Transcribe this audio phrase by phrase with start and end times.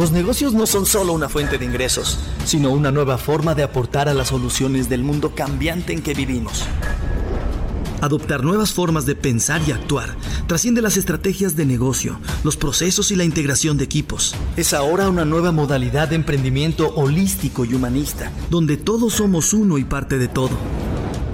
[0.00, 4.08] Los negocios no son solo una fuente de ingresos, sino una nueva forma de aportar
[4.08, 6.64] a las soluciones del mundo cambiante en que vivimos.
[8.00, 10.16] Adoptar nuevas formas de pensar y actuar
[10.46, 14.34] trasciende las estrategias de negocio, los procesos y la integración de equipos.
[14.56, 19.84] Es ahora una nueva modalidad de emprendimiento holístico y humanista, donde todos somos uno y
[19.84, 20.56] parte de todo.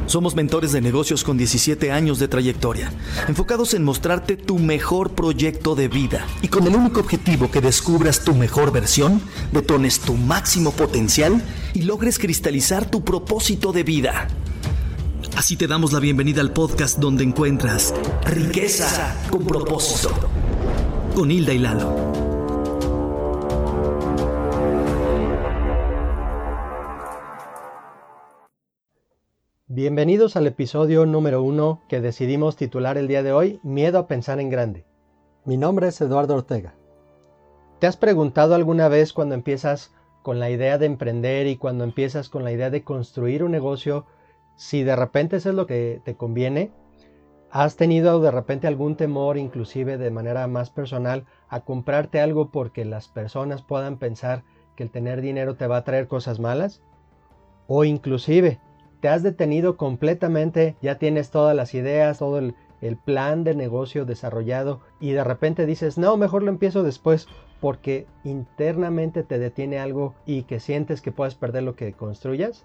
[0.07, 2.93] Somos mentores de negocios con 17 años de trayectoria,
[3.27, 8.25] enfocados en mostrarte tu mejor proyecto de vida y con el único objetivo que descubras
[8.25, 9.21] tu mejor versión,
[9.53, 11.43] detones tu máximo potencial
[11.75, 14.29] y logres cristalizar tu propósito de vida.
[15.37, 17.93] Así te damos la bienvenida al podcast donde encuentras
[18.25, 20.11] riqueza con propósito.
[21.15, 22.26] Con Hilda y Lalo.
[29.77, 34.41] Bienvenidos al episodio número uno que decidimos titular el día de hoy, Miedo a pensar
[34.41, 34.87] en grande.
[35.45, 36.73] Mi nombre es Eduardo Ortega.
[37.79, 39.93] ¿Te has preguntado alguna vez cuando empiezas
[40.23, 44.07] con la idea de emprender y cuando empiezas con la idea de construir un negocio,
[44.57, 46.73] si de repente eso es lo que te conviene?
[47.51, 52.87] ¿Has tenido de repente algún temor, inclusive de manera más personal, a comprarte algo porque
[52.87, 54.43] las personas puedan pensar
[54.75, 56.81] que el tener dinero te va a traer cosas malas?
[57.67, 58.59] O inclusive
[59.01, 62.55] te has detenido completamente, ya tienes todas las ideas, todo el,
[63.05, 67.27] plan de negocio desarrollado y de repente dices, no, mejor lo empiezo después
[67.61, 72.65] porque internamente te detiene algo y que sientes que puedes perder lo que construyas?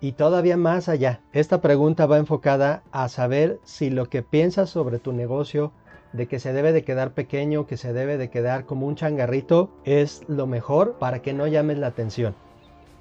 [0.00, 5.00] Y todavía más allá, esta pregunta va enfocada a saber si lo que piensas sobre
[5.00, 5.72] tu negocio,
[6.12, 9.70] de que se debe de quedar pequeño, que se debe de quedar como un changarrito,
[9.84, 12.34] es lo mejor para que no llames la atención.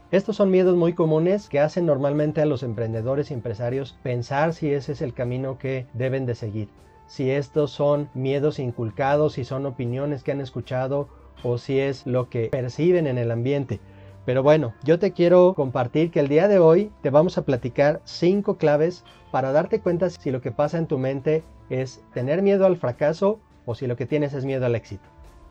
[0.10, 4.72] Estos son miedos muy comunes que hacen normalmente a los emprendedores y empresarios pensar si
[4.72, 6.70] ese es el camino que deben de seguir.
[7.08, 11.10] Si estos son miedos inculcados, si son opiniones que han escuchado
[11.44, 13.82] o si es lo que perciben en el ambiente.
[14.26, 18.00] Pero bueno, yo te quiero compartir que el día de hoy te vamos a platicar
[18.06, 22.66] cinco claves para darte cuenta si lo que pasa en tu mente es tener miedo
[22.66, 25.04] al fracaso o si lo que tienes es miedo al éxito.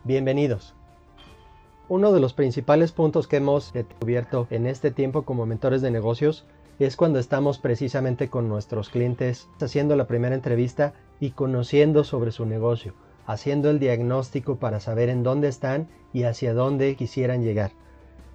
[0.05, 0.75] Bienvenidos.
[1.89, 6.45] Uno de los principales puntos que hemos descubierto en este tiempo como mentores de negocios
[6.81, 12.45] es cuando estamos precisamente con nuestros clientes haciendo la primera entrevista y conociendo sobre su
[12.45, 17.71] negocio, haciendo el diagnóstico para saber en dónde están y hacia dónde quisieran llegar.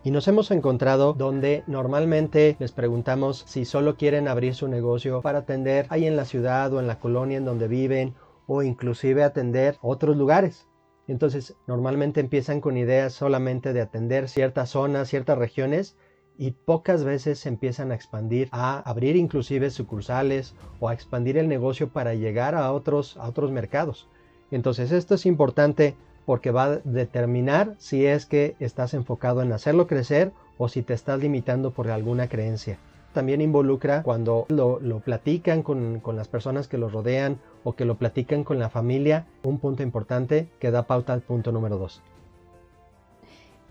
[0.06, 5.40] Y nos hemos encontrado donde normalmente les preguntamos si solo quieren abrir su negocio para
[5.40, 8.16] atender ahí en la ciudad o en la colonia en donde viven
[8.48, 10.71] o inclusive atender otros lugares.
[11.12, 15.98] Entonces, normalmente empiezan con ideas solamente de atender ciertas zonas, ciertas regiones
[16.38, 21.90] y pocas veces empiezan a expandir, a abrir inclusive sucursales o a expandir el negocio
[21.90, 24.08] para llegar a otros, a otros mercados.
[24.52, 25.96] Entonces, esto es importante
[26.26, 30.94] porque va a determinar si es que estás enfocado en hacerlo crecer o si te
[30.94, 32.80] estás limitando por alguna creencia
[33.14, 37.98] también involucra cuando lo, platican con, con, las personas que lo rodean o que lo
[37.98, 42.02] platican con la familia, un punto importante que da pauta al punto número dos.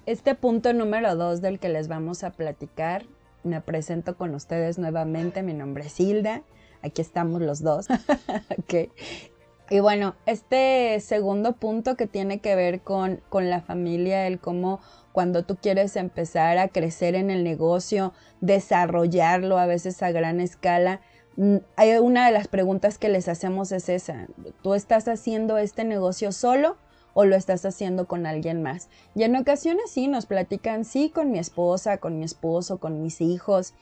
[0.06, 3.04] Este punto número dos del que les vamos a platicar,
[3.42, 6.42] me presento con ustedes nuevamente, mi nombre es Hilda,
[6.82, 7.86] aquí estamos los dos.
[8.58, 8.90] okay.
[9.70, 14.80] Y bueno, este segundo punto que tiene que ver con, con la familia, el cómo
[15.12, 21.00] cuando tú quieres empezar a crecer en el negocio, desarrollarlo a veces a gran escala,
[21.36, 24.26] una de las preguntas que les hacemos es esa,
[24.62, 26.76] ¿tú estás haciendo este negocio solo
[27.14, 28.88] o lo estás haciendo con alguien más?
[29.14, 33.20] Y en ocasiones sí, nos platican, sí, con mi esposa, con mi esposo, con mis
[33.20, 33.74] hijos.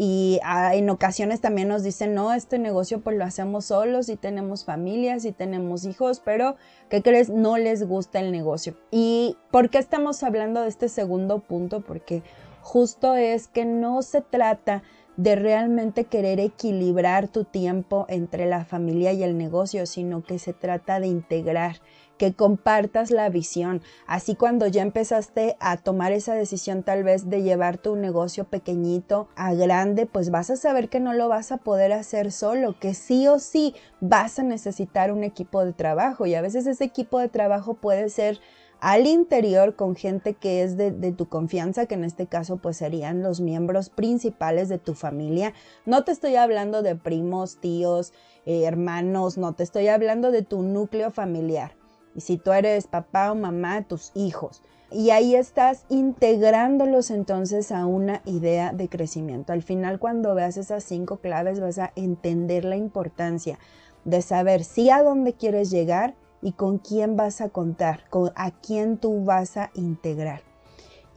[0.00, 4.16] Y ah, en ocasiones también nos dicen, no, este negocio pues lo hacemos solos y
[4.16, 6.54] tenemos familias y tenemos hijos, pero
[6.88, 7.30] ¿qué crees?
[7.30, 8.76] No les gusta el negocio.
[8.92, 11.80] ¿Y por qué estamos hablando de este segundo punto?
[11.80, 12.22] Porque
[12.62, 14.84] justo es que no se trata
[15.18, 20.52] de realmente querer equilibrar tu tiempo entre la familia y el negocio, sino que se
[20.52, 21.80] trata de integrar,
[22.18, 23.82] que compartas la visión.
[24.06, 29.28] Así cuando ya empezaste a tomar esa decisión tal vez de llevar tu negocio pequeñito
[29.34, 32.94] a grande, pues vas a saber que no lo vas a poder hacer solo, que
[32.94, 37.18] sí o sí vas a necesitar un equipo de trabajo y a veces ese equipo
[37.18, 38.38] de trabajo puede ser
[38.80, 43.22] al interior con gente que es de, tu confianza, que en este caso pues serían
[43.22, 45.52] los miembros principales de tu familia.
[45.84, 48.12] No te estoy hablando de primos, tíos,
[48.46, 51.72] eh, hermanos, no, te estoy hablando de tu núcleo familiar.
[52.14, 54.62] Y si tú eres papá o mamá, tus hijos.
[54.90, 59.52] Y ahí estás integrándolos entonces a una idea de crecimiento.
[59.52, 63.58] Al final cuando veas esas cinco claves vas a entender la importancia
[64.04, 68.50] de saber si a dónde quieres llegar y con quién vas a contar, con a
[68.50, 70.42] quién tú vas a integrar.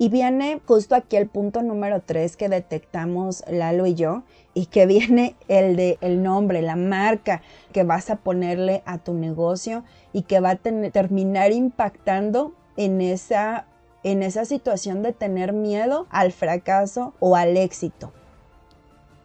[0.01, 4.23] Y viene justo aquí el punto número 3 que detectamos Lalo y yo,
[4.55, 9.13] y que viene el de el nombre, la marca que vas a ponerle a tu
[9.13, 13.67] negocio y que va a terminar impactando en esa,
[14.03, 18.11] en esa situación de tener miedo al fracaso o al éxito.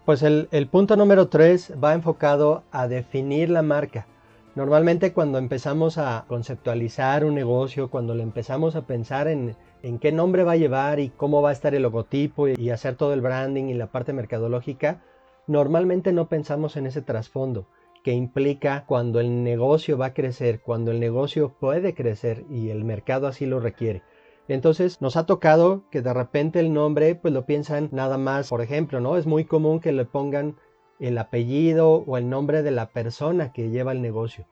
[0.04, 4.06] Pues el, el punto número 3 va enfocado a definir la marca.
[4.56, 10.12] Normalmente cuando empezamos a conceptualizar un negocio, cuando le empezamos a pensar en, en qué
[10.12, 13.20] nombre va a llevar y cómo va a estar el logotipo y hacer todo el
[13.20, 15.02] branding y la parte mercadológica,
[15.46, 17.66] normalmente no pensamos en ese trasfondo
[18.02, 22.82] que implica cuando el negocio va a crecer, cuando el negocio puede crecer y el
[22.82, 24.04] mercado así lo requiere.
[24.48, 28.62] Entonces nos ha tocado que de repente el nombre pues lo piensan nada más, por
[28.62, 29.18] ejemplo, ¿no?
[29.18, 30.56] Es muy común que le pongan
[31.00, 34.46] el apellido o el nombre de la persona que lleva el negocio.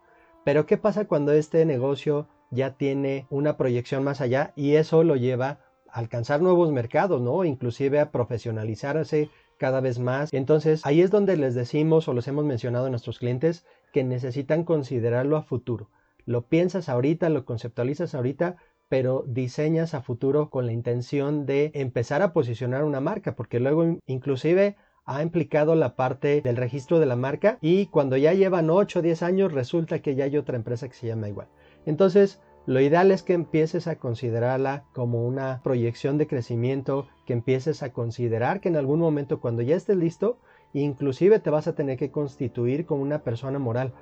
[0.45, 5.17] Pero ¿qué pasa cuando este negocio ya tiene una proyección más allá y eso lo
[5.17, 7.45] lleva a alcanzar nuevos mercados, ¿no?
[7.45, 10.33] Inclusive a profesionalizarse cada vez más.
[10.33, 14.65] Entonces, ahí es donde les decimos o los hemos mencionado a nuestros clientes que necesitan
[14.65, 15.91] considerarlo a futuro.
[16.27, 18.57] Lo piensas ahorita, lo conceptualizas ahorita,
[18.89, 23.99] pero diseñas a futuro con la intención de empezar a posicionar una marca, porque luego
[24.07, 28.99] inclusive ha implicado la parte del registro de la marca y cuando ya llevan 8
[28.99, 31.49] o 10 años resulta que ya hay otra empresa que se llama igual.
[31.85, 37.83] Entonces, lo ideal es que empieces a considerarla como una proyección de crecimiento, que empieces
[37.83, 40.39] a considerar que en algún momento cuando ya estés listo,
[40.73, 43.93] inclusive te vas a tener que constituir como una persona moral.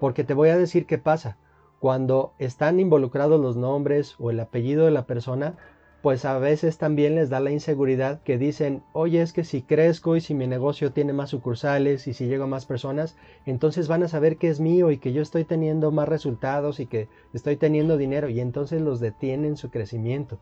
[0.00, 1.38] Porque te voy a decir qué pasa.
[1.78, 5.56] Cuando están involucrados los nombres o el apellido de la persona,
[6.02, 10.16] pues a veces también les da la inseguridad que dicen, oye, es que si crezco
[10.16, 14.02] y si mi negocio tiene más sucursales y si llego a más personas, entonces van
[14.02, 17.56] a saber que es mío y que yo estoy teniendo más resultados y que estoy
[17.56, 20.38] teniendo dinero y entonces los detienen su crecimiento.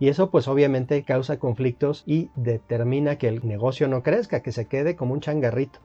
[0.00, 4.66] Y eso pues obviamente causa conflictos y determina que el negocio no crezca, que se
[4.66, 5.80] quede como un changarrito.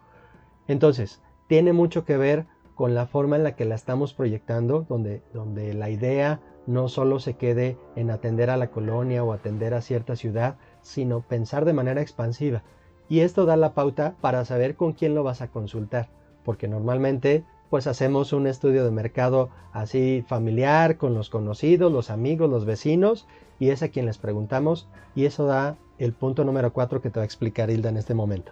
[0.68, 2.46] Entonces, tiene mucho que ver
[2.76, 7.20] con la forma en la que la estamos proyectando, donde, donde la idea no solo
[7.20, 11.74] se quede en atender a la colonia o atender a cierta ciudad, sino pensar de
[11.74, 12.62] manera expansiva.
[13.10, 16.10] Y esto da la pauta para saber con quién lo vas a consultar,
[16.44, 22.50] porque normalmente pues hacemos un estudio de mercado así familiar con los conocidos, los amigos,
[22.50, 23.28] los vecinos,
[23.60, 27.20] y es a quien les preguntamos, y eso da el punto número 4 que te
[27.20, 28.52] va a explicar Hilda en este momento.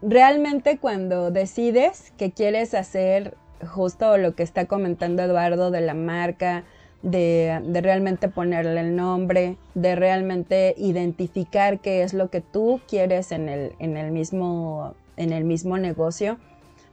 [0.00, 6.64] Realmente cuando decides que quieres hacer justo lo que está comentando Eduardo de la marca,
[7.02, 13.48] de, realmente ponerle el nombre, de realmente identificar qué es lo que tú quieres en
[13.48, 16.38] el, en el, mismo, en el mismo negocio,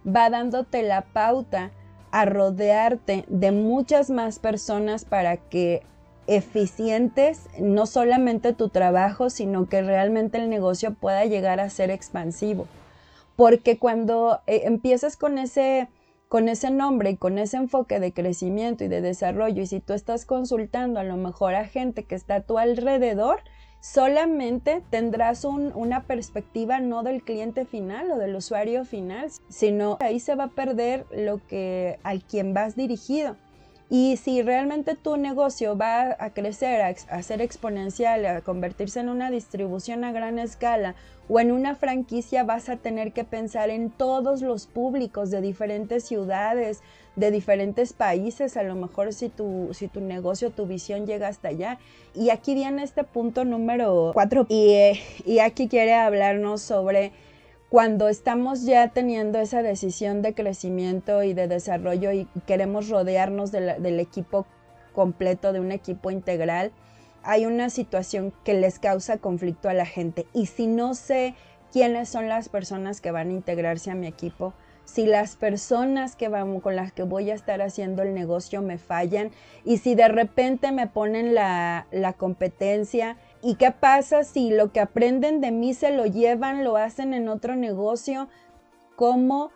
[0.06, 1.72] va dándote la pauta
[2.12, 5.82] a rodearte de muchas más personas para que
[6.28, 12.68] eficientes no solamente tu trabajo, sino que realmente el negocio pueda llegar a ser expansivo.
[13.36, 15.88] Porque cuando eh, empiezas con ese
[16.28, 19.94] con ese nombre y con ese enfoque de crecimiento y de desarrollo, y si tú
[19.94, 23.40] estás consultando a lo mejor a gente que está a tu alrededor,
[23.80, 30.36] solamente tendrás una perspectiva no del cliente final o del usuario final, sino ahí se
[30.36, 33.38] va a perder lo que al quien vas dirigido.
[33.90, 39.30] Y si realmente tu negocio va a crecer, a, ser exponencial, a convertirse en una
[39.30, 40.96] distribución a gran escala
[41.30, 46.04] o en una franquicia, vas a tener que pensar en todos los públicos de diferentes
[46.04, 46.82] ciudades,
[47.16, 51.50] de diferentes países, a lo mejor si tu, si tu negocio, tu visión llega hasta
[51.50, 51.78] allá.
[52.16, 57.12] Y aquí viene este punto número cuatro y, eh, y aquí quiere hablarnos sobre
[57.70, 64.00] cuando estamos ya teniendo esa decisión de crecimiento y de desarrollo y queremos rodearnos del
[64.00, 64.46] equipo
[64.94, 66.72] completo, de un equipo integral,
[67.24, 70.28] hay una situación que les causa conflicto a la gente.
[70.32, 71.34] Y si no sé
[71.72, 74.54] quiénes son las personas que van a integrarse a mi equipo,
[74.86, 78.78] si las personas que vamos, con las que voy a estar haciendo el negocio me
[78.78, 79.32] fallan
[79.66, 84.80] y si de repente me ponen la, la competencia ¿Y qué pasa si lo que
[84.80, 88.28] aprenden de mí se lo llevan, lo hacen en otro negocio?
[88.96, 89.52] ¿Cómo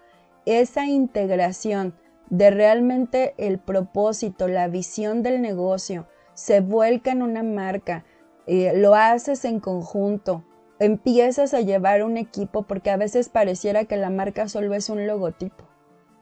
[0.46, 1.96] esa integración
[2.29, 6.05] de realmente el propósito, la visión del negocio,
[6.36, 8.05] se vuelca en una marca,
[8.46, 10.43] eh, lo haces en conjunto,
[10.77, 15.08] empiezas a llevar un equipo porque a veces pareciera que la marca solo es un
[15.08, 15.63] logotipo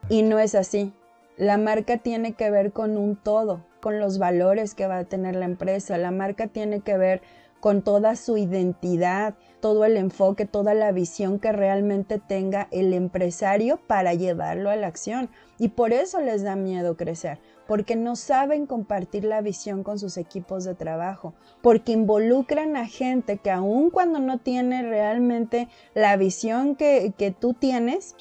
[0.07, 0.93] y no es así.
[1.36, 5.36] La marca tiene que ver con un todo, con los valores que va a tener
[5.36, 7.21] la empresa, la marca tiene que ver
[7.59, 13.79] con toda su identidad, todo el enfoque, toda la visión que realmente tenga el empresario
[13.87, 15.29] para llevarlo a la acción.
[15.57, 20.17] Y por eso les da miedo crecer, porque no saben compartir la visión con sus
[20.17, 26.75] equipos de trabajo, porque involucran a gente que aun cuando no tiene realmente la visión
[26.75, 28.15] que, tú tienes,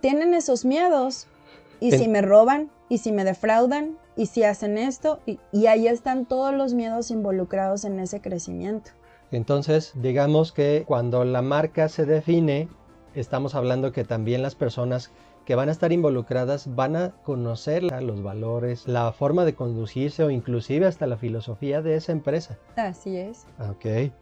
[0.00, 1.28] tienen esos miedos.
[1.78, 5.20] Y si me roban, y si me defraudan, y si hacen esto,
[5.52, 8.90] y ahí están todos los miedos involucrados en ese crecimiento.
[9.30, 12.68] Entonces, digamos que cuando la marca se define,
[13.14, 15.10] estamos hablando que también las personas
[15.44, 20.30] que van a estar involucradas van a conocer los valores, la forma de conducirse o
[20.30, 22.58] inclusive hasta la filosofía de esa empresa.
[22.76, 23.46] Así es.
[23.60, 24.12] Ok.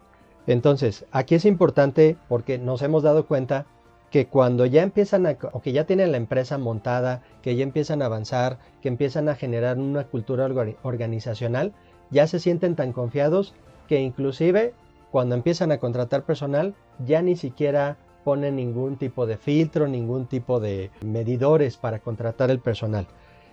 [0.46, 3.66] Entonces, aquí es importante porque nos hemos dado cuenta
[4.14, 8.00] que cuando ya empiezan a, o que ya tienen la empresa montada, que ya empiezan
[8.00, 10.49] a avanzar, que empiezan a generar una cultura
[10.85, 11.73] organizacional,
[12.12, 13.54] ya se sienten tan confiados
[13.88, 14.73] que inclusive
[15.11, 20.61] cuando empiezan a contratar personal ya ni siquiera ponen ningún tipo de filtro, ningún tipo
[20.61, 23.09] de medidores para contratar el personal.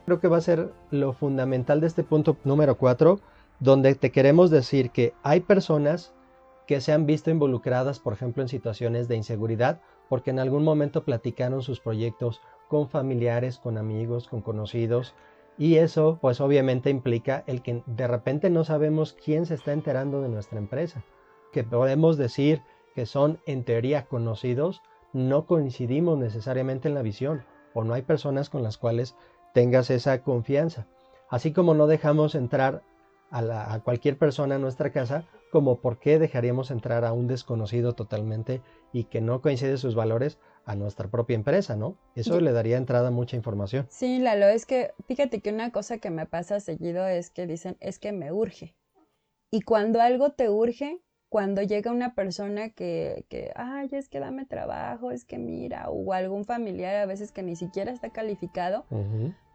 [0.05, 3.19] Creo que va a ser lo fundamental de este punto número 4,
[3.59, 6.13] donde te queremos decir que hay personas
[6.67, 11.05] que se han visto involucradas, por ejemplo, en situaciones de inseguridad, porque en algún momento
[11.05, 15.15] platicaron sus proyectos con familiares, con amigos, con conocidos,
[15.57, 20.21] y eso pues obviamente implica el que de repente no sabemos quién se está enterando
[20.21, 21.01] de nuestra empresa
[21.53, 22.61] que podemos decir
[22.93, 24.81] que son en teoría conocidos,
[25.13, 29.15] no coincidimos necesariamente en la visión o no hay personas con las cuales
[29.53, 30.87] tengas esa confianza.
[31.29, 32.83] Así como no dejamos entrar
[33.29, 38.61] a, cualquier persona a nuestra casa, como por qué dejaríamos entrar a un desconocido totalmente
[38.91, 41.97] y que no coincide sus valores a nuestra propia empresa, ¿no?
[42.15, 43.85] Eso le daría entrada a mucha información.
[43.89, 47.77] Sí, Lalo, es que fíjate que una cosa que me pasa seguido es que dicen,
[47.79, 48.75] es que me urge.
[49.51, 54.45] Y cuando algo te urge, cuando llega una persona que, que, ay, es que dame
[54.45, 58.85] trabajo, es que mira, o algún familiar a veces que ni siquiera está calificado,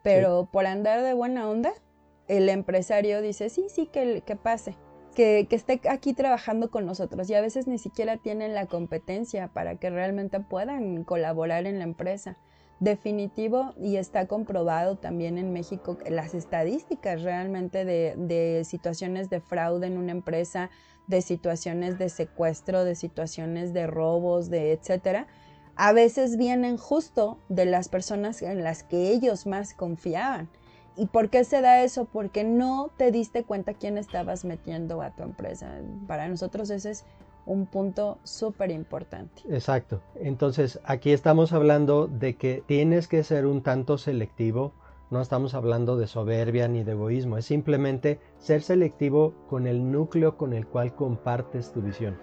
[0.03, 1.73] pero por andar de buena onda,
[2.27, 4.75] el empresario dice, sí, sí, que, que pase,
[5.17, 9.73] que, esté aquí trabajando con nosotros y a veces ni siquiera tienen la competencia para
[9.77, 12.37] que realmente puedan colaborar en la empresa.
[12.79, 19.87] Definitivo y está comprobado también en México las estadísticas realmente de, de situaciones de fraude
[19.87, 20.69] en una empresa,
[21.07, 25.25] de situaciones de secuestro, de situaciones de robos, de etcétera,
[25.75, 30.47] a veces vienen justo de las personas en las que ellos más confiaban.
[30.97, 32.05] ¿Y por qué se da eso?
[32.05, 35.79] Porque no te diste cuenta quién estabas metiendo a tu empresa.
[36.07, 37.05] Para nosotros ese es
[37.45, 39.43] un punto súper importante.
[39.49, 40.01] Exacto.
[40.15, 44.73] Entonces, aquí estamos hablando de que tienes que ser un tanto selectivo
[45.09, 50.35] no estamos hablando de soberbia ni de egoísmo, es simplemente ser selectivo con el núcleo
[50.35, 52.17] con el cual compartes tu visión.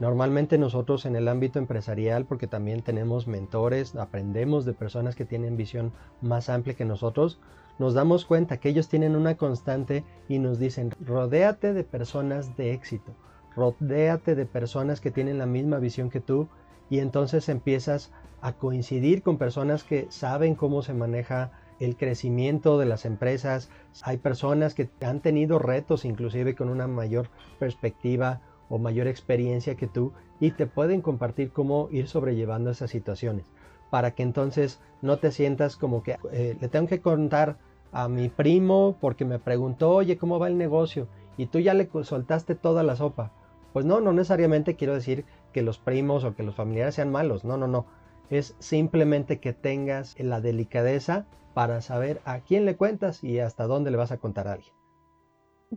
[0.00, 5.56] Normalmente nosotros en el ámbito empresarial, porque también tenemos mentores, aprendemos de personas que tienen
[5.56, 7.40] visión más amplia que nosotros,
[7.78, 12.72] nos damos cuenta que ellos tienen una constante y nos dicen, rodéate de personas de
[12.72, 13.12] éxito,
[13.54, 16.48] rodéate de personas que tienen la misma visión que tú
[16.88, 22.86] y entonces empiezas a coincidir con personas que saben cómo se maneja el crecimiento de
[22.86, 23.70] las empresas.
[24.02, 27.28] Hay personas que han tenido retos inclusive con una mayor
[27.58, 33.46] perspectiva o mayor experiencia que tú y te pueden compartir cómo ir sobrellevando esas situaciones
[33.96, 37.56] para que entonces no te sientas como que eh, le tengo que contar
[37.92, 41.08] a mi primo porque me preguntó, oye, ¿cómo va el negocio?
[41.38, 43.32] Y tú ya le soltaste toda la sopa.
[43.72, 45.24] Pues no, no necesariamente quiero decir
[45.54, 47.86] que los primos o que los familiares sean malos, no, no, no.
[48.28, 51.24] Es simplemente que tengas la delicadeza
[51.54, 54.74] para saber a quién le cuentas y hasta dónde le vas a contar a alguien.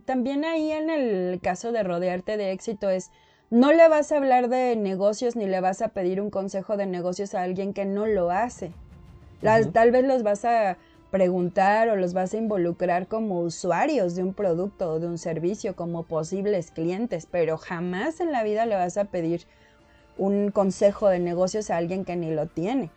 [0.04, 3.12] También ahí en el caso de rodearte de éxito es,
[3.50, 6.86] no le vas a hablar de negocios ni le vas a pedir un consejo de
[6.86, 8.72] negocios a alguien que no lo hace.
[9.42, 10.76] Tal vez los vas a
[11.10, 15.74] preguntar o los vas a involucrar como usuarios de un producto o de un servicio,
[15.74, 19.46] como posibles clientes, pero jamás en la vida le vas a pedir
[20.16, 22.90] un consejo de negocios a alguien que ni lo tiene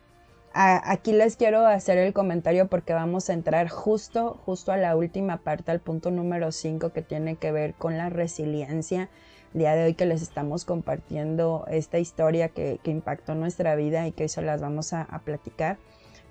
[0.53, 5.38] aquí les quiero hacer el comentario porque vamos a entrar justo, justo a la última
[5.38, 9.10] parte, al punto número 5 que tiene que ver con la resiliencia.
[9.53, 14.24] Día de hoy que les estamos compartiendo esta historia que, impactó nuestra vida y que
[14.24, 15.77] hoy se las vamos a, platicar.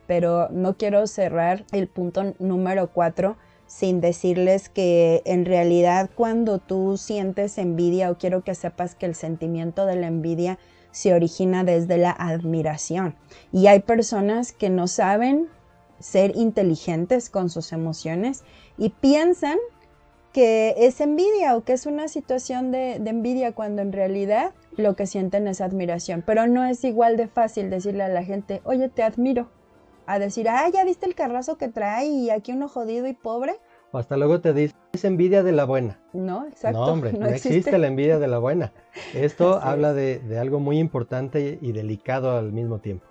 [0.08, 3.36] Pero no quiero cerrar el punto número 4
[3.66, 9.14] sin decirles que en realidad cuando tú sientes envidia o quiero que sepas que el
[9.14, 10.58] sentimiento de la envidia
[10.90, 13.14] se origina desde la admiración.
[13.52, 15.48] Y hay personas que no saben
[16.00, 18.42] ser inteligentes con sus emociones
[18.76, 19.58] y piensan
[20.32, 24.96] que es envidia o que es una situación de, de, envidia cuando en realidad lo
[24.96, 26.22] que sienten es admiración.
[26.26, 29.48] Pero no es igual de fácil decirle a la gente, oye, te admiro,
[30.06, 33.54] a decir, ah, ya viste el carrazo que trae y aquí uno jodido y pobre.
[33.92, 36.00] O hasta luego te dice, es envidia de la buena.
[36.12, 36.78] No, exacto.
[36.78, 37.76] No, hombre, no, existe.
[37.78, 38.72] la envidia de la buena.
[39.14, 43.06] Esto habla de, de algo muy importante y delicado al mismo tiempo.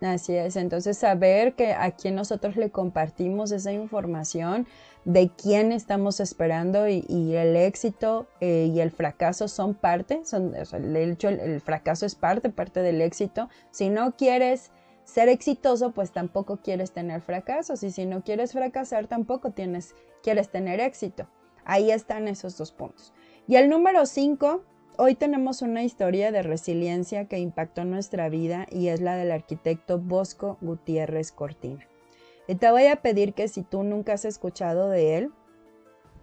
[0.00, 4.66] Así es, entonces saber que a quién nosotros le compartimos esa información,
[5.04, 7.02] de quién estamos esperando y,
[7.34, 12.50] el éxito eh, y el fracaso son parte, son, el, hecho, el, fracaso es parte,
[12.50, 13.48] parte del éxito.
[13.70, 14.70] Si no quieres
[15.04, 20.48] ser exitoso, pues tampoco quieres tener fracasos y si no quieres fracasar, tampoco tienes, quieres
[20.50, 21.28] tener éxito.
[21.64, 23.12] Ahí están esos dos puntos.
[23.46, 24.62] Y el número cinco
[24.96, 29.98] Hoy tenemos una historia de resiliencia que impactó nuestra vida y es la del arquitecto
[29.98, 31.84] Bosco Gutiérrez Cortina.
[32.46, 35.30] Y te voy a pedir que si tú nunca has escuchado de él,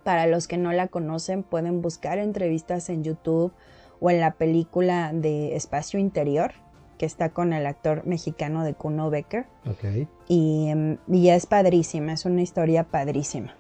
[0.04, 3.54] para los que no la conocen pueden buscar entrevistas en YouTube
[4.00, 6.54] o en la película de Espacio Interior,
[6.98, 9.46] que está con el actor mexicano de Kuno Becker.
[9.70, 10.08] Okay.
[10.28, 13.56] Y, em, y es padrísima, es una historia padrísima.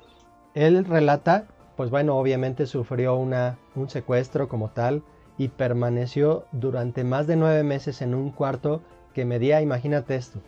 [0.53, 1.47] Él relata
[1.81, 5.01] pues bueno, obviamente sufrió una, un secuestro como tal
[5.39, 8.83] y permaneció durante más de nueve meses en un cuarto
[9.15, 10.39] que medía, imagínate esto,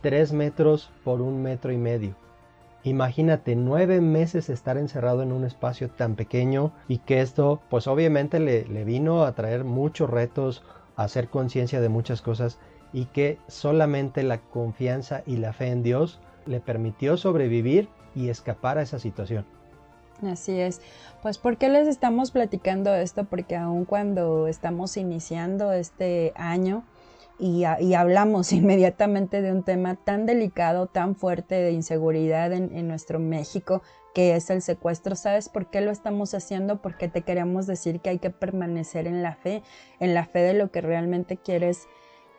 [0.00, 2.14] tres metros por un metro y medio.
[2.82, 8.40] Imagínate nueve meses estar encerrado en un espacio tan pequeño y que esto pues obviamente
[8.40, 10.62] le, le vino a traer muchos retos,
[10.96, 12.58] a hacer conciencia de muchas cosas
[12.92, 18.78] y que solamente la confianza y la fe en Dios le permitió sobrevivir y escapar
[18.78, 19.44] a esa situación.
[20.26, 20.80] Así es.
[21.22, 23.24] Pues ¿por qué les estamos platicando esto?
[23.24, 26.84] Porque aun cuando estamos iniciando este año
[27.40, 33.82] y, hablamos inmediatamente de un tema tan delicado, tan fuerte de inseguridad en, nuestro México,
[34.14, 35.16] que es el secuestro.
[35.16, 36.82] ¿Sabes por qué lo estamos haciendo?
[36.82, 39.62] Porque te queremos decir que hay que permanecer en la fe,
[39.98, 41.88] en la fe de lo que realmente quieres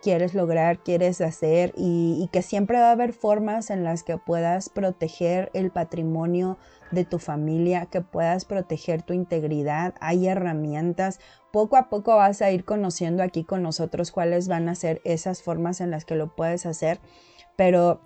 [0.02, 4.70] quieres lograr, quieres hacer y, que siempre va a haber formas en las que puedas
[4.70, 6.58] proteger el patrimonio
[6.92, 9.96] de tu familia, que puedas proteger tu integridad.
[10.00, 11.20] Hay herramientas.
[11.52, 15.42] Poco a poco vas a ir conociendo aquí con nosotros cuáles van a ser esas
[15.42, 17.00] formas en las que lo puedes hacer.
[17.56, 18.02] Pero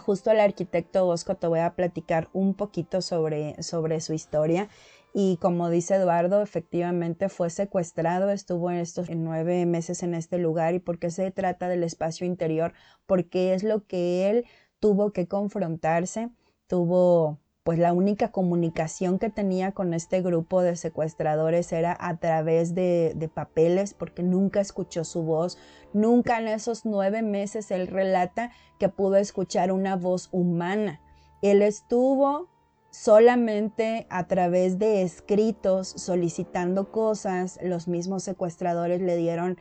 [0.00, 4.68] justo el arquitecto Bosco te voy a platicar un poquito sobre, sobre su historia
[5.14, 10.74] y como dice Eduardo, efectivamente fue secuestrado, estuvo en estos nueve meses en este lugar
[10.74, 12.72] y porque se trata del espacio interior,
[13.06, 14.44] porque es lo que él
[14.80, 16.30] tuvo que confrontarse,
[16.66, 22.74] tuvo pues la única comunicación que tenía con este grupo de secuestradores era a través
[22.74, 25.58] de, papeles, porque nunca escuchó su voz,
[25.92, 31.02] nunca en esos nueve meses él relata que pudo escuchar una voz humana.
[31.42, 32.48] Él estuvo
[32.88, 39.58] solamente a través de escritos solicitando cosas, los mismos secuestradores le dieron,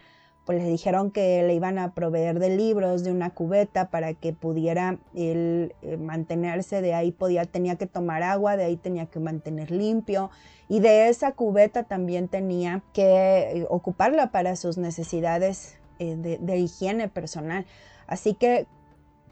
[0.48, 4.32] pues le dijeron que le iban a proveer de libros, de una cubeta para que
[4.32, 9.20] pudiera él eh, mantenerse, de ahí podía, tenía que tomar agua, de ahí tenía que
[9.20, 10.32] mantener limpio
[10.70, 16.58] y de esa cubeta también tenía que eh, ocuparla para sus necesidades eh, de, de
[16.58, 17.66] higiene personal.
[18.08, 18.68] Así que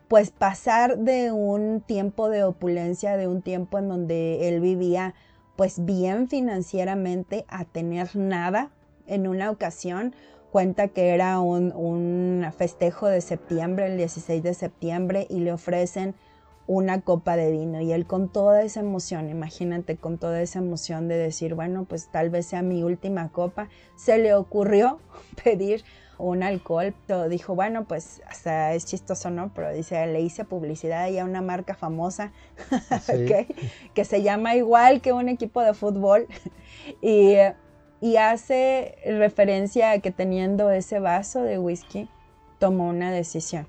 [0.10, 5.14] pues pasar de un tiempo de opulencia, de un tiempo en donde él vivía
[5.56, 8.72] pues bien financieramente a tener nada
[9.08, 10.14] en una ocasión.
[10.56, 16.16] Cuenta que era un, un festejo de septiembre, el 16 de septiembre, y le ofrecen
[16.66, 17.82] una copa de vino.
[17.82, 22.10] Y él con toda esa emoción, imagínate con toda esa emoción de decir, bueno, pues
[22.10, 25.00] tal vez sea mi última copa, se le ocurrió
[25.44, 25.84] pedir
[26.18, 29.52] un alcohol, pero dijo, bueno, pues hasta es chistoso, ¿no?
[29.54, 32.32] Pero dice, le hice publicidad a una marca famosa
[33.94, 36.28] que se llama igual que un equipo de fútbol
[37.02, 37.36] y,
[38.02, 42.10] y hace referencia a que teniendo ese vaso de whisky,
[42.60, 43.68] tomó una decisión.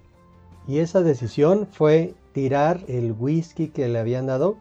[0.67, 4.57] Y esa decisión fue tirar el whisky que le habían dado,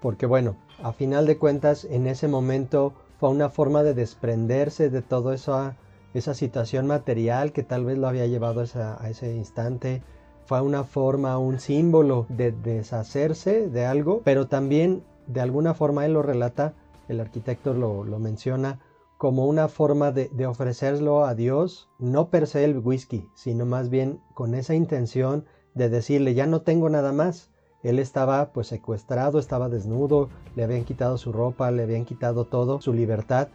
[0.00, 5.02] porque bueno, a final de cuentas en ese momento fue una forma de desprenderse de
[5.02, 5.72] todo eso
[6.14, 10.02] esa situación material que tal vez lo había llevado a, ese instante.
[10.46, 16.12] Fue una forma, un símbolo de deshacerse de algo, pero también de alguna forma él
[16.12, 16.74] lo relata,
[17.08, 18.78] el arquitecto lo, menciona,
[19.24, 24.20] como una forma de, ofrecerlo a Dios, no per se el whisky, sino más bien
[24.34, 27.48] con esa intención de decirle, ya no tengo nada más.
[27.82, 32.82] Él estaba pues secuestrado, estaba desnudo, le habían quitado su ropa, le habían quitado todo,
[32.82, 33.48] su libertad,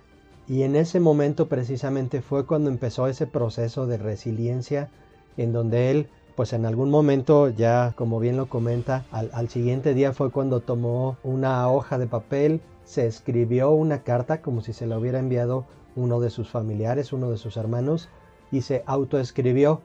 [0.48, 4.90] y en ese momento precisamente fue cuando empezó ese proceso de resiliencia
[5.38, 10.14] en donde él, pues en algún momento ya, como bien lo comenta, al, siguiente día
[10.14, 14.98] fue cuando tomó una hoja de papel, se escribió una carta como si se la
[14.98, 18.10] hubiera enviado uno de sus familiares, uno de sus hermanos,
[18.52, 19.82] y se autoescribió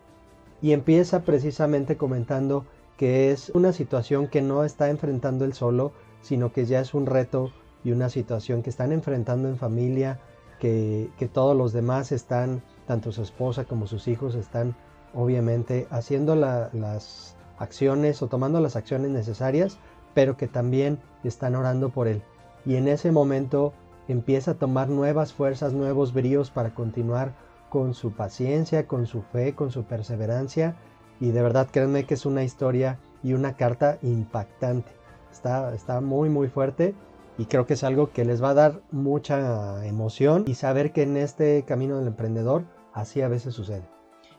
[0.63, 2.65] y empieza precisamente comentando
[2.97, 7.05] que es una situación que no está enfrentando él solo, sino que ya es un
[7.05, 7.53] reto
[7.85, 10.19] y una situación que están enfrentando en familia,
[10.59, 14.75] que, todos los demás están, tanto su esposa como sus hijos, están
[15.13, 19.77] obviamente haciendo las acciones o tomando las acciones necesarias,
[20.15, 22.23] pero que también están orando por él.
[22.67, 23.73] Y en ese momento
[24.09, 27.35] empieza a tomar nuevas fuerzas, nuevos bríos para continuar
[27.69, 30.77] con su paciencia, con su fe, con su perseverancia.
[31.21, 34.93] Y de verdad créanme que es una historia y una carta impactante.
[35.33, 36.95] Está, está muy muy fuerte
[37.39, 41.03] y creo que es algo que les va a dar mucha emoción y saber que
[41.03, 43.83] en este camino del emprendedor así a veces sucede.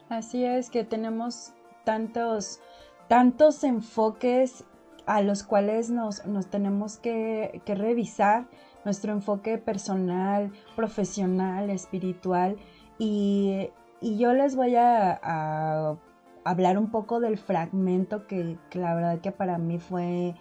[0.10, 2.60] Así es que tenemos tantos,
[3.08, 4.64] tantos enfoques
[5.06, 8.48] a los cuales nos, nos tenemos que, que revisar
[8.86, 12.56] nuestro enfoque personal, profesional, espiritual.
[12.98, 15.98] Y, yo les voy a,
[16.44, 20.36] hablar un poco del fragmento que, la verdad que para mí fue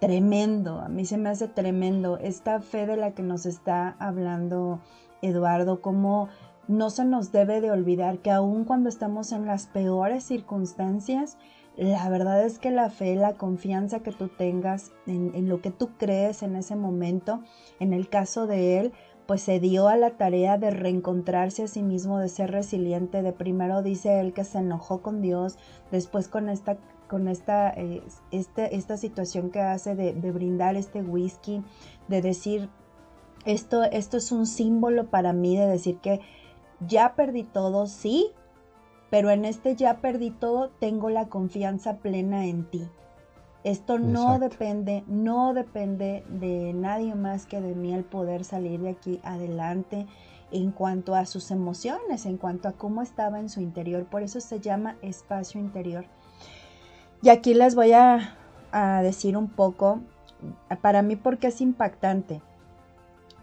[0.00, 4.80] tremendo, a mí se me hace tremendo esta fe de la que nos está hablando
[5.20, 6.28] Eduardo, como
[6.66, 11.36] no se nos debe de olvidar que aun cuando estamos en las peores circunstancias,
[11.78, 15.90] la verdad es que la fe, la confianza que tú tengas en, lo que tú
[15.96, 17.40] crees en ese momento,
[17.78, 18.92] en el caso de él,
[19.26, 23.32] pues se dio a la tarea de reencontrarse a sí mismo, de ser resiliente, de
[23.32, 25.56] primero dice él que se enojó con Dios,
[25.92, 31.02] después con esta, con esta, eh, este, esta situación que hace de, de, brindar este
[31.02, 31.62] whisky,
[32.08, 32.70] de decir,
[33.44, 36.20] esto, esto es un símbolo para mí, de decir que
[36.80, 38.32] ya perdí todo, sí,
[39.10, 42.88] pero en este ya perdí todo, tengo la confianza plena en ti.
[43.64, 48.90] Esto no depende, no depende de nadie más que de mí el poder salir de
[48.90, 50.06] aquí adelante
[50.52, 54.04] en cuanto a sus emociones, en cuanto a cómo estaba en su interior.
[54.04, 56.06] Por eso se llama espacio interior.
[57.20, 58.36] Y aquí les voy a,
[58.70, 60.00] a decir un poco,
[60.80, 62.40] para mí, porque es impactante.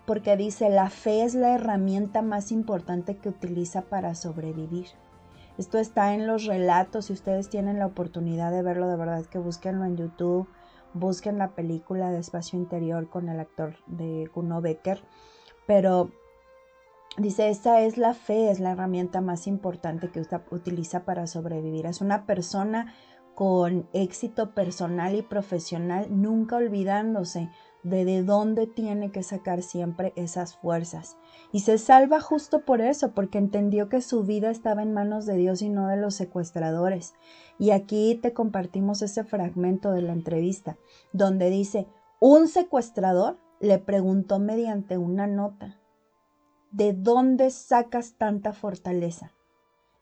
[0.06, 4.88] Porque dice, la fe es la herramienta más importante que utiliza para sobrevivir.
[5.58, 9.40] Esto está en los relatos, si ustedes tienen la oportunidad de verlo, de verdad que
[9.40, 10.50] búsquenlo en YouTube,
[10.94, 15.02] busquen la película de Espacio Interior con el actor de Kuno Becker,
[15.66, 16.12] pero
[17.18, 21.86] dice, esa es la fe, es la herramienta más importante que usted utiliza para sobrevivir.
[21.86, 22.94] Es una persona
[23.34, 27.50] con éxito personal y profesional, nunca olvidándose
[27.86, 31.18] de de dónde tiene que sacar siempre esas fuerzas.
[31.52, 35.36] Y se salva justo por eso, porque entendió que su vida estaba en manos de
[35.36, 37.14] Dios y no de los secuestradores.
[37.60, 40.78] Y aquí te compartimos ese fragmento de la entrevista,
[41.14, 41.88] donde dice,
[42.20, 45.80] un secuestrador le preguntó mediante una nota,
[46.72, 49.32] ¿de dónde sacas tanta fortaleza?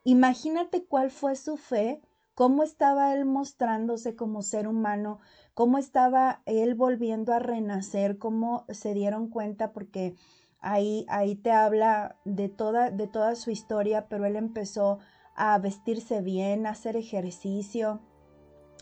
[0.06, 2.02] Imagínate cuál fue su fe,
[2.34, 5.20] cómo estaba él mostrándose como ser humano,
[5.54, 10.16] cómo estaba él volviendo a renacer, cómo se dieron cuenta, porque
[10.60, 15.00] ahí, ahí te habla de toda, de toda su historia, pero él empezó
[15.36, 18.02] a vestirse bien, a hacer ejercicio,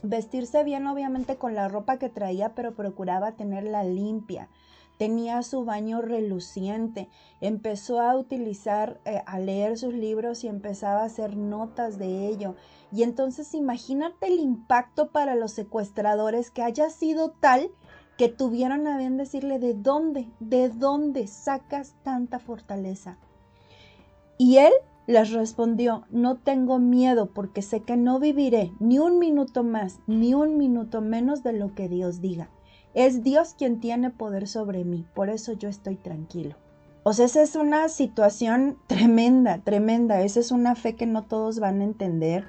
[0.03, 4.49] vestirse bien obviamente con la ropa que traía, pero procuraba tenerla limpia.
[5.01, 7.09] Tenía su baño reluciente,
[7.39, 12.53] empezó a utilizar, eh, a leer sus libros y empezaba a hacer notas de ello.
[12.91, 17.71] Y entonces imagínate el impacto para los secuestradores que haya sido tal
[18.15, 23.17] que tuvieron a bien decirle de dónde, de dónde sacas tanta fortaleza.
[24.37, 24.73] Y él
[25.07, 30.35] les respondió, no tengo miedo porque sé que no viviré ni un minuto más, ni
[30.35, 32.51] un minuto menos de lo que Dios diga.
[32.93, 36.55] Es Dios quien tiene poder sobre mí, por eso yo estoy tranquilo.
[37.03, 40.21] O sea, esa es una situación tremenda, tremenda.
[40.21, 42.45] Esa es una fe que no todos van a entender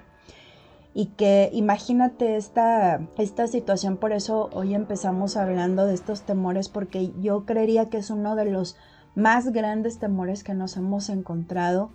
[0.94, 7.12] y que imagínate esta, esta situación, por eso hoy empezamos hablando de estos temores, porque
[7.20, 8.76] yo creería que es uno de los
[9.14, 11.90] más grandes temores que nos hemos encontrado.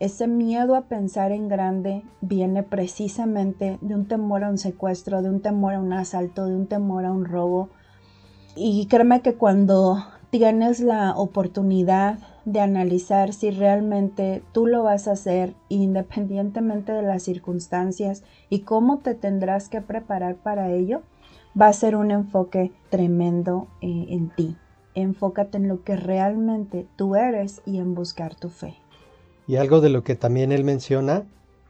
[0.00, 5.28] Ese miedo a pensar en grande viene precisamente de un temor a un secuestro, de
[5.28, 7.68] un temor a un asalto, de un temor a un robo.
[8.54, 15.12] Y créeme que cuando tienes la oportunidad de analizar si realmente tú lo vas a
[15.12, 21.02] hacer independientemente de las circunstancias y cómo te tendrás que preparar para ello,
[21.58, 24.56] va a ser un enfoque tremendo eh, en ti.
[24.94, 28.74] Enfócate en lo que realmente tú eres y en buscar tu fe.
[29.46, 31.24] Y algo de lo que también él menciona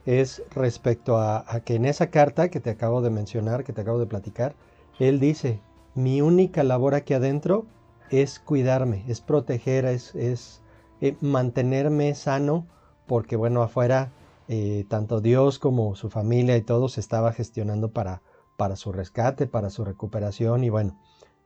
[0.05, 3.83] es respecto a, a que en esa carta que te acabo de mencionar, que te
[3.83, 4.55] acabo de platicar,
[4.99, 5.61] él dice,
[5.95, 7.67] mi única labor aquí adentro
[8.11, 10.61] es cuidarme, es proteger, es, es
[11.01, 12.67] eh, mantenerme sano,
[13.07, 14.11] porque bueno, afuera
[14.49, 18.23] eh, tanto Dios como su familia y todo se estaba gestionando para,
[18.57, 20.99] para su rescate, para su recuperación y bueno,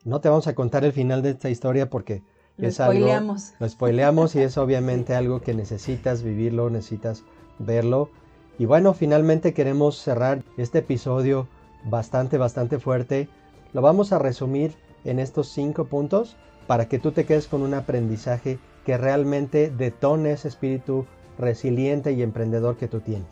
[0.05, 2.23] no te vamos a contar el final de esta historia porque
[2.57, 3.07] lo es algo,
[3.59, 7.25] lo spoileamos y es obviamente algo que necesitas vivirlo, necesitas
[7.59, 8.11] verlo.
[8.59, 11.49] Y bueno, finalmente queremos cerrar este episodio
[11.85, 13.29] bastante, bastante fuerte.
[13.77, 14.73] Lo vamos a resumir
[15.05, 16.35] en estos cinco puntos
[16.67, 21.05] para que tú te quedes con un aprendizaje que realmente detone ese espíritu
[21.37, 23.29] resiliente y emprendedor que tú tienes.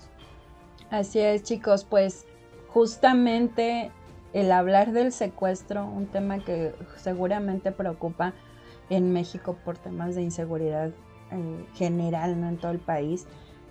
[0.90, 2.26] Así es, chicos, pues
[2.68, 3.90] justamente
[4.34, 8.34] el hablar del secuestro, un tema que seguramente preocupa
[8.90, 10.90] en México por temas de inseguridad
[11.30, 13.26] en general, no en todo el país,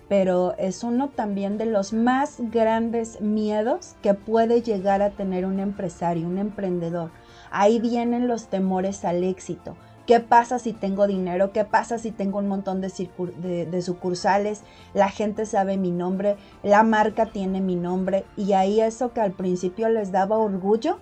[0.08, 5.60] pero es uno también de los más grandes miedos que puede llegar a tener un
[5.60, 7.10] empresario, un emprendedor.
[7.50, 9.76] Ahí vienen los temores al éxito.
[10.06, 11.52] ¿Qué pasa si tengo dinero?
[11.52, 14.62] ¿Qué pasa si tengo un montón de, de, sucursales?
[14.92, 19.32] La gente sabe mi nombre, la marca tiene mi nombre y ahí eso que al
[19.32, 20.98] principio les daba orgullo,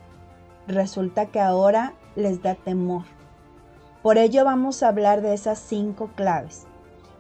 [0.69, 3.03] resulta que ahora les da temor.
[4.05, 6.67] Por ello vamos a hablar de esas cinco claves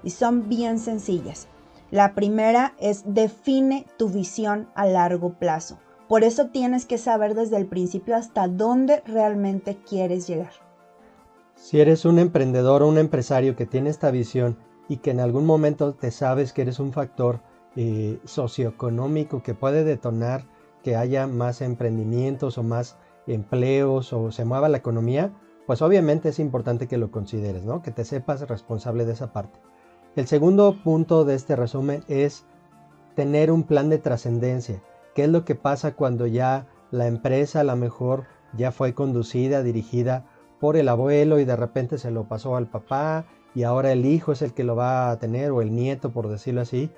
[0.04, 1.48] y son bien sencillas.
[1.92, 5.78] La primera es define tu visión a largo plazo.
[6.08, 10.52] Por eso tienes que saber desde el principio hasta dónde realmente quieres llegar.
[11.54, 14.56] Si eres un emprendedor o un empresario que tiene esta visión
[14.88, 17.40] y que en algún momento te sabes que eres un factor
[17.76, 20.46] eh, socioeconómico que puede detonar
[20.82, 25.30] que haya más emprendimientos o más empleos o se mueva la economía,
[25.66, 27.82] pues obviamente es importante que lo consideres, ¿no?
[27.82, 29.60] Que te sepas responsable de esa parte.
[30.14, 32.44] El segundo punto de este resumen es
[33.14, 34.82] tener un plan de trascendencia.
[35.14, 39.62] ¿Qué es lo que pasa cuando ya la empresa a lo mejor ya fue conducida,
[39.62, 40.26] dirigida
[40.60, 44.32] por el abuelo y de repente se lo pasó al papá y ahora el hijo
[44.32, 46.90] es el que lo va a tener o el nieto, por decirlo así?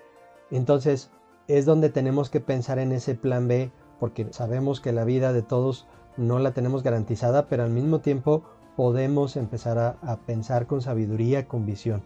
[0.51, 1.13] Entonces
[1.47, 5.43] es donde tenemos que pensar en ese plan B porque sabemos que la vida de
[5.43, 8.43] todos no la tenemos garantizada, pero al mismo tiempo
[8.77, 12.03] podemos empezar a, pensar con sabiduría, con visión.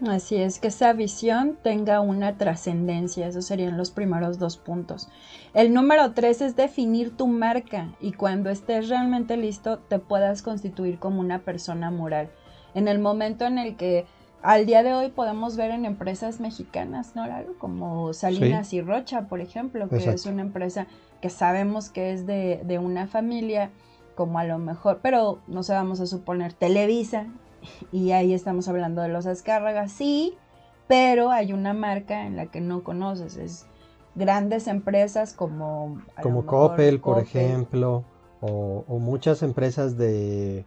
[0.00, 5.08] Así es, que esa visión tenga una trascendencia, esos serían los primeros dos puntos.
[5.54, 10.98] El número tres es definir tu marca y cuando estés realmente listo te puedas constituir
[10.98, 12.28] como una persona moral.
[12.74, 14.04] En el momento en el que
[14.42, 17.24] al día de hoy podemos ver en empresas mexicanas, ¿no?
[17.58, 20.86] Como Salinas y Rocha, por ejemplo, que es una empresa
[21.22, 23.70] que sabemos que es de, de una familia
[24.16, 27.26] como a lo mejor, pero no sé, vamos a suponer Televisa,
[27.92, 30.36] y ahí estamos hablando de los Azcárragas, sí,
[30.86, 33.66] pero hay una marca en la que no conoces, es
[34.14, 36.00] grandes empresas como...
[36.22, 38.04] Como Coppel, por ejemplo,
[38.40, 40.64] o, muchas empresas de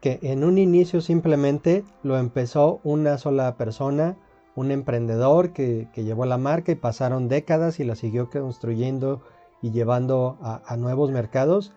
[0.00, 4.16] que en un inicio simplemente lo empezó una sola persona,
[4.56, 9.20] un emprendedor que, llevó la marca y pasaron décadas y la siguió construyendo
[9.60, 11.72] y llevando a nuevos mercados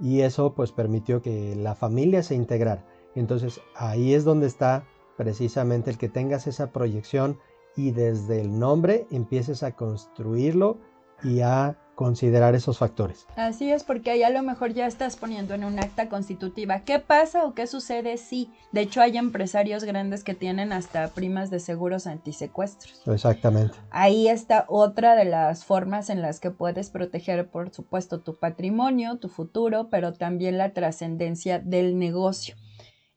[0.00, 2.84] y eso pues permitió que la familia se integrara.
[3.14, 4.84] Entonces ahí es donde está
[5.16, 7.38] precisamente el que tengas esa proyección
[7.76, 10.78] y desde el nombre empieces a construirlo
[11.22, 13.26] y a considerar esos factores.
[13.36, 16.98] Así es, porque ahí a lo mejor ya estás poniendo en un acta constitutiva qué
[16.98, 18.50] pasa o qué sucede si.
[18.72, 23.02] De hecho, hay empresarios grandes que tienen hasta primas de seguros antisecuestros.
[23.06, 23.76] Exactamente.
[23.90, 29.18] Ahí está otra de las formas en las que puedes proteger, por supuesto, tu patrimonio,
[29.18, 32.56] tu futuro, pero también la trascendencia del negocio.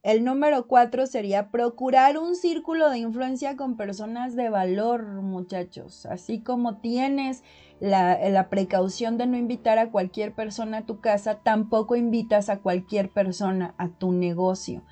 [0.03, 6.05] El número cuatro sería procurar un círculo de influencia con personas de valor, muchachos.
[6.05, 7.41] Así como tienes
[7.79, 12.59] la, la, precaución de no invitar a cualquier persona a tu casa, tampoco invitas a
[12.59, 14.83] cualquier persona a tu negocio.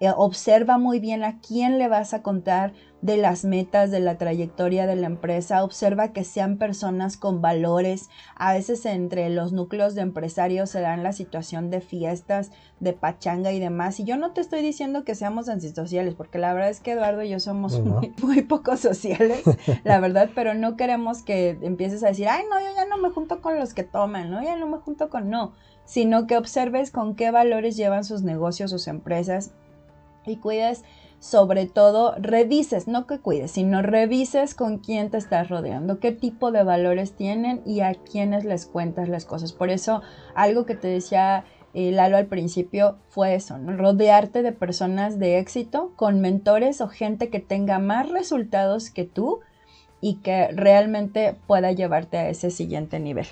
[0.00, 4.16] Eh, observa muy bien a quién le vas a contar de las metas, de la
[4.16, 5.64] trayectoria de la empresa.
[5.64, 8.08] Observa que sean personas con valores.
[8.36, 13.52] A veces entre los núcleos de empresarios se dan la situación de fiestas, de pachanga
[13.52, 13.98] y demás.
[13.98, 17.22] Y yo no te estoy diciendo que seamos antisociales, porque la verdad es que Eduardo
[17.22, 19.42] y yo somos muy, muy poco sociales,
[19.84, 23.10] la verdad, pero no queremos que empieces a decir, ay, no, yo ya no me
[23.10, 26.90] junto con los que toman, no, ya no me junto con no, sino que observes
[26.90, 29.52] con qué valores llevan sus negocios, sus empresas
[30.30, 30.84] y cuides
[31.20, 36.52] sobre todo revises, no que cuides, sino revises con quién te estás rodeando, qué tipo
[36.52, 39.52] de valores tienen y a quiénes les cuentas las cosas.
[39.52, 40.02] Por eso
[40.34, 45.92] algo que te decía eh, Lalo al principio fue eso, rodearte de personas de éxito,
[45.96, 49.40] con mentores o gente que tenga más resultados que tú
[50.00, 53.26] y que realmente pueda llevarte a ese siguiente nivel.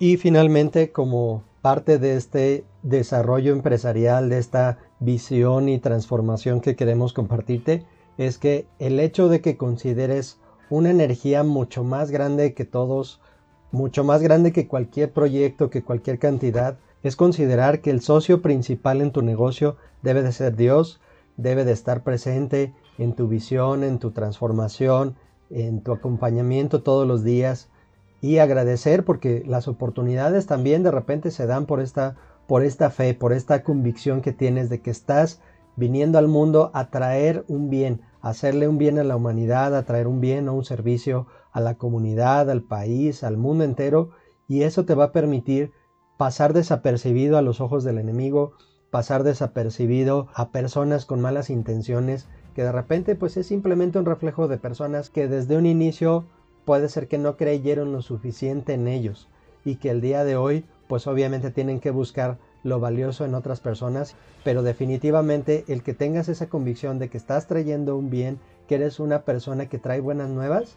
[0.00, 7.12] Y finalmente, como parte de este desarrollo empresarial, de esta visión y transformación que queremos
[7.12, 7.84] compartirte,
[8.18, 13.20] es que el hecho de que consideres una energía mucho más grande que todos,
[13.72, 19.00] mucho más grande que cualquier proyecto, que cualquier cantidad, es considerar que el socio principal
[19.00, 21.00] en tu negocio debe de ser Dios,
[21.36, 25.16] debe de estar presente en tu visión, en tu transformación,
[25.48, 27.68] en tu acompañamiento todos los días.
[28.20, 32.16] Y agradecer porque las oportunidades también de repente se dan por esta
[32.50, 35.40] por esta fe, por esta convicción que tienes de que estás
[35.76, 39.84] viniendo al mundo a traer un bien, a hacerle un bien a la humanidad, a
[39.84, 44.10] traer un bien o un servicio a la comunidad, al país, al mundo entero,
[44.48, 45.70] y eso te va a permitir
[46.16, 48.54] pasar desapercibido a los ojos del enemigo,
[48.90, 54.48] pasar desapercibido a personas con malas intenciones, que de repente pues es simplemente un reflejo
[54.48, 56.24] de personas que desde un inicio
[56.64, 59.28] puede ser que no creyeron lo suficiente en ellos
[59.64, 63.60] y que el día de hoy pues obviamente tienen que buscar lo valioso en otras
[63.60, 68.74] personas, pero definitivamente el que tengas esa convicción de que estás trayendo un bien, que
[68.74, 70.74] eres una persona que trae buenas nuevas,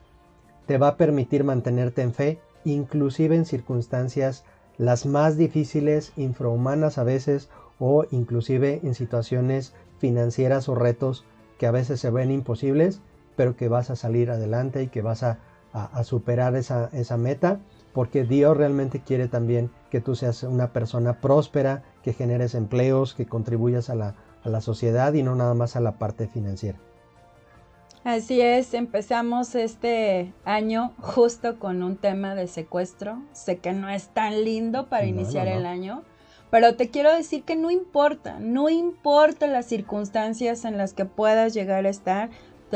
[0.68, 4.44] te va a permitir mantenerte en fe, inclusive en circunstancias
[4.78, 7.50] las más difíciles, infrahumanas a veces,
[7.80, 11.26] o inclusive en situaciones financieras o retos
[11.58, 13.02] que a veces se ven imposibles,
[13.36, 15.40] pero que vas a salir adelante y que vas a,
[16.04, 17.60] superar esa, esa meta,
[17.94, 23.26] porque Dios realmente quiere también que tú seas una persona próspera, que generes empleos, que
[23.26, 26.80] contribuyas a la, a la sociedad y no nada más a la parte financiera.
[28.04, 33.22] Así es, empezamos este año justo con un tema de secuestro.
[33.32, 36.04] Sé que no es tan lindo para iniciar el año,
[36.50, 41.54] pero te quiero decir que no importa, no importa las circunstancias en las que puedas
[41.54, 42.30] llegar a estar,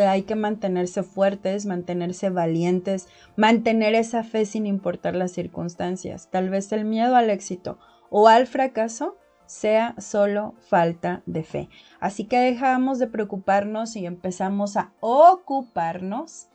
[0.06, 6.30] hay que mantenerse fuertes, mantenerse valientes, mantener esa fe sin importar las circunstancias.
[6.30, 7.80] Tal vez el miedo al éxito
[8.10, 11.70] o al fracaso sea solo falta de fe.
[12.00, 16.50] Así que dejamos de preocuparnos y empezamos a ocuparnos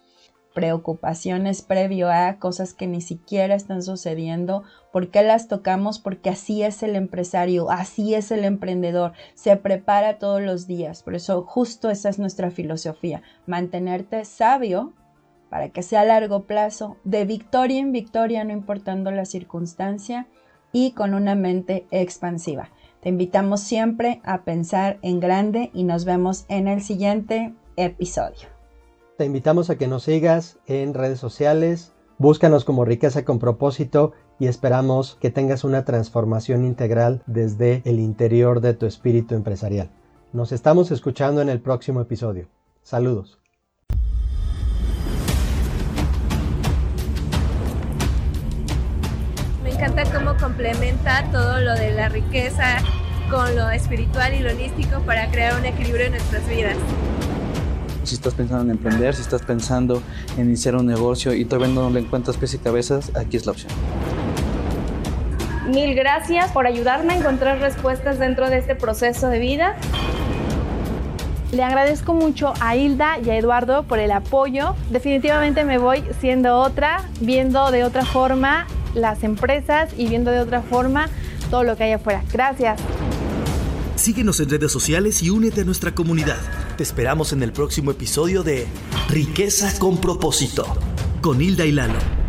[0.54, 4.64] preocupaciones previo a cosas que ni siquiera están sucediendo.
[4.92, 5.98] ¿Por qué las tocamos?
[5.98, 11.02] Porque así es el empresario, así es el emprendedor, se prepara todos los días.
[11.02, 14.92] Por eso justo esa es nuestra filosofía, mantenerte sabio
[15.48, 20.26] para que sea a largo plazo, de victoria en victoria, no importando la circunstancia,
[20.72, 22.70] y con una mente expansiva.
[23.02, 28.51] Te invitamos siempre a pensar en grande y nos vemos en el siguiente episodio.
[29.18, 34.46] Te invitamos a que nos sigas en redes sociales, búscanos como riqueza con propósito y
[34.46, 39.90] esperamos que tengas una transformación integral desde el interior de tu espíritu empresarial.
[40.32, 42.48] Nos estamos escuchando en el próximo episodio.
[42.82, 43.38] Saludos.
[49.66, 52.78] encanta cómo complementa todo lo de la riqueza
[53.28, 56.76] con lo espiritual y lo holístico para crear un equilibrio en nuestras vidas.
[58.04, 60.02] Si estás pensando en emprender, si estás pensando
[60.36, 63.52] en iniciar un negocio y todavía no le encuentras pies y cabezas, aquí es la
[63.52, 63.72] opción.
[65.68, 69.76] Mil gracias por ayudarme a encontrar respuestas dentro de este proceso de vida.
[71.52, 74.74] Le agradezco mucho a Hilda y a Eduardo por el apoyo.
[74.90, 80.62] Definitivamente me voy siendo otra, viendo de otra forma las empresas y viendo de otra
[80.62, 81.08] forma
[81.50, 82.22] todo lo que hay afuera.
[82.32, 82.80] Gracias.
[84.02, 86.40] Síguenos en redes sociales y únete a nuestra comunidad.
[86.76, 88.66] Te esperamos en el próximo episodio de
[89.08, 90.66] Riqueza con propósito,
[91.20, 92.21] con Hilda y Lalo.